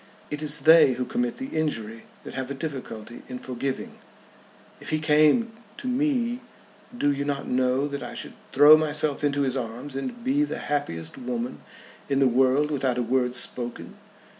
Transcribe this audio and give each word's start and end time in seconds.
It 0.31 0.41
is 0.41 0.61
they 0.61 0.93
who 0.93 1.05
commit 1.05 1.37
the 1.37 1.49
injury 1.55 2.05
that 2.23 2.33
have 2.33 2.49
a 2.49 2.55
difficulty 2.55 3.21
in 3.29 3.37
forgiving. 3.37 3.99
If 4.79 4.89
he 4.89 4.97
came 4.97 5.51
to 5.77 5.87
me 5.87 6.41
do 6.97 7.11
you 7.11 7.23
not 7.23 7.47
know 7.47 7.87
that 7.87 8.01
I 8.01 8.15
should 8.15 8.33
throw 8.51 8.75
myself 8.75 9.23
into 9.23 9.43
his 9.43 9.55
arms 9.55 9.95
and 9.95 10.23
be 10.23 10.43
the 10.43 10.57
happiest 10.57 11.19
woman 11.19 11.61
in 12.09 12.17
the 12.17 12.27
world 12.27 12.71
without 12.71 12.97
a 12.97 13.03
word 13.03 13.35
spoken?" 13.35 13.95